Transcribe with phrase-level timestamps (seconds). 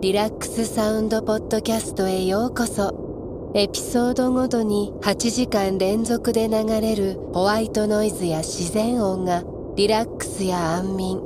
[0.00, 3.52] リラックスサウンドポッドキャストへようこそ。
[3.54, 9.44] エピソードごとに8時間連続で流れるホワイトノイズや自然音が
[9.76, 11.20] リラックスや安眠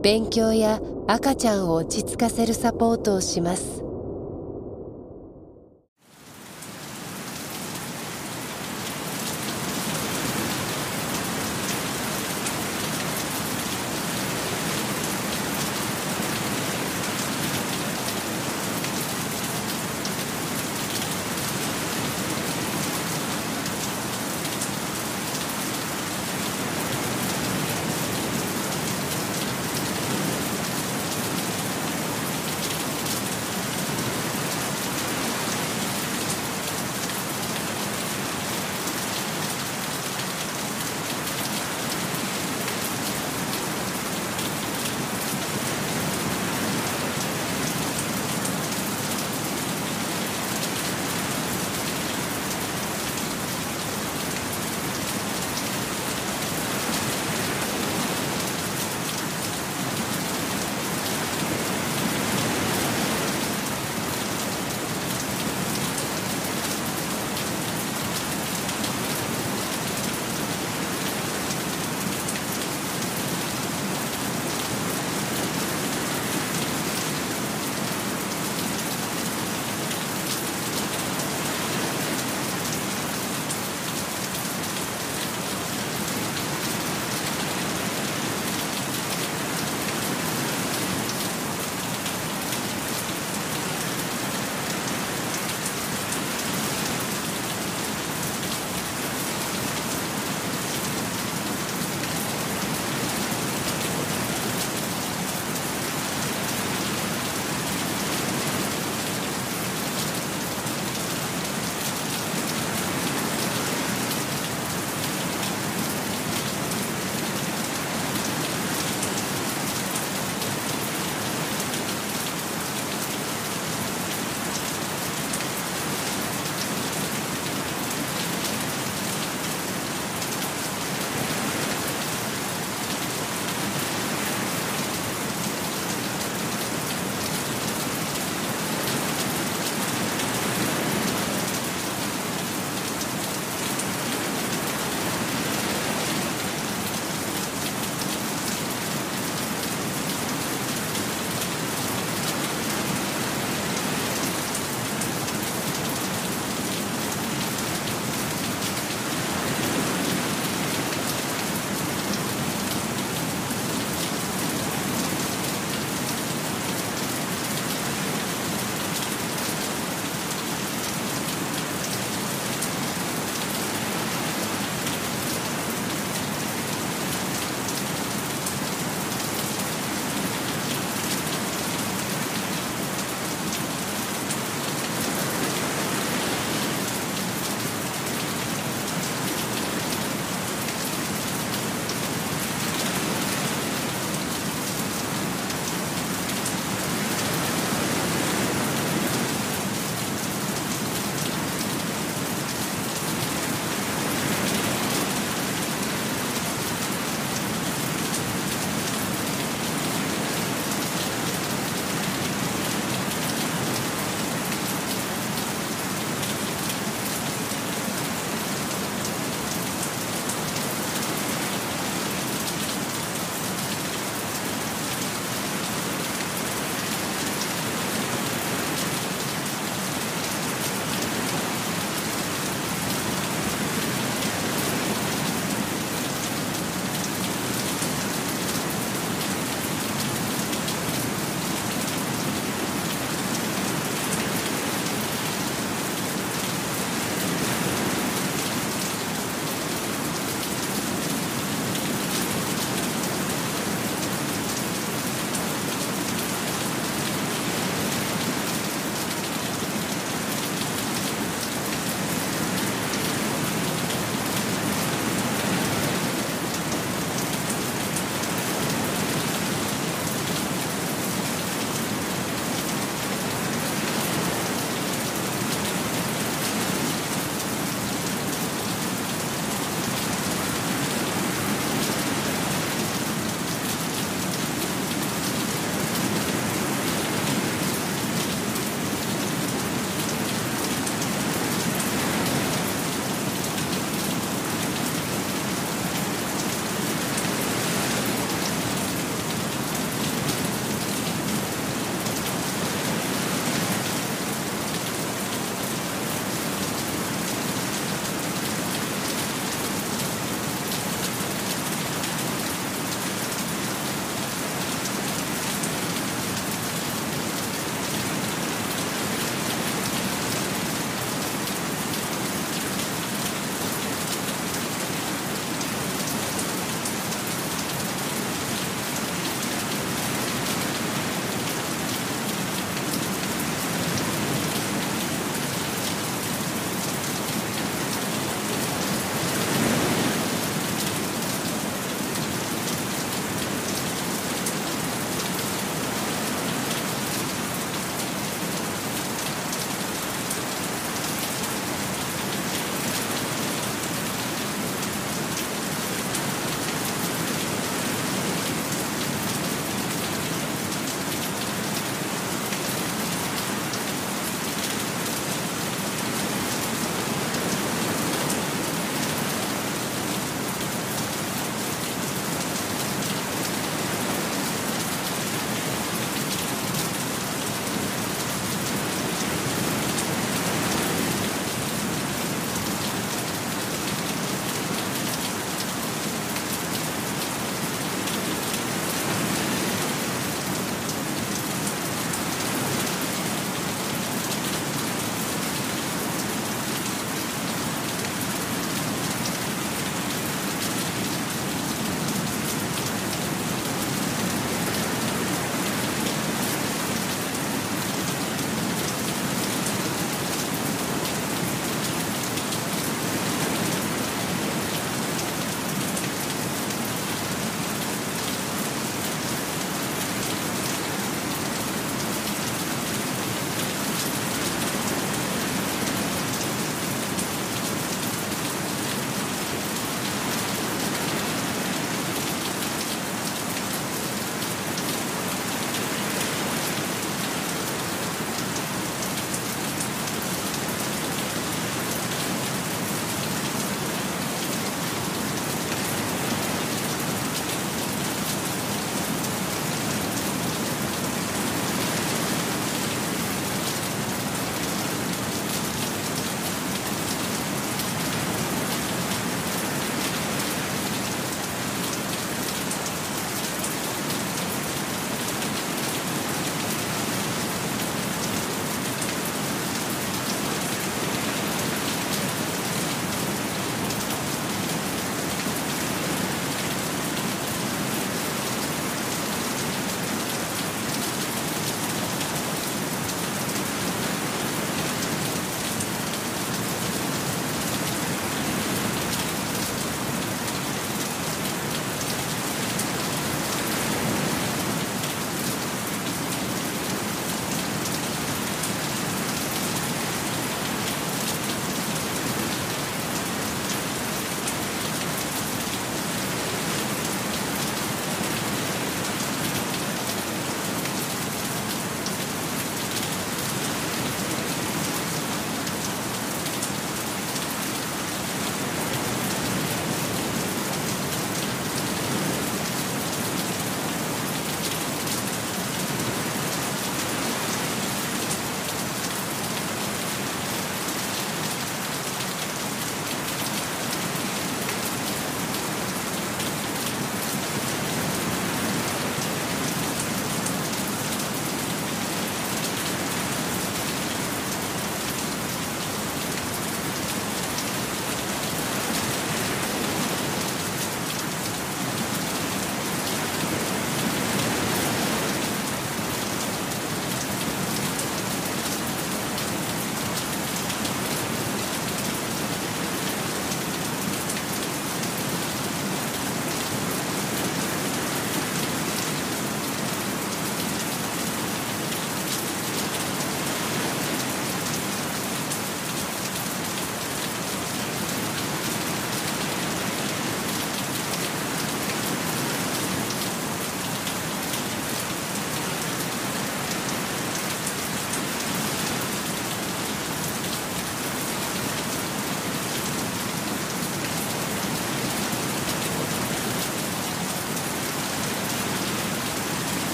[0.00, 3.82] 勉強や赤ちゃんを落ち着かせるサポートをします。